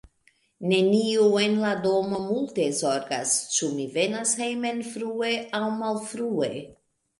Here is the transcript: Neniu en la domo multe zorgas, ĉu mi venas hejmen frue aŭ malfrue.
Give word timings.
Neniu 0.69 1.27
en 1.41 1.53
la 1.63 1.73
domo 1.83 2.21
multe 2.23 2.65
zorgas, 2.79 3.35
ĉu 3.59 3.71
mi 3.77 3.87
venas 3.99 4.35
hejmen 4.43 4.83
frue 4.97 5.33
aŭ 5.61 5.63
malfrue. 5.85 6.53